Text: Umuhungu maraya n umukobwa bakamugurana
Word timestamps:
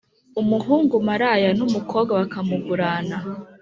Umuhungu 0.41 0.95
maraya 1.07 1.49
n 1.57 1.59
umukobwa 1.67 2.11
bakamugurana 2.19 3.17